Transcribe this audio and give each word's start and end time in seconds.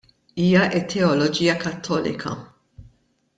Hija 0.43 0.63
t-teoloġija 0.75 1.55
Kattolika. 1.65 2.33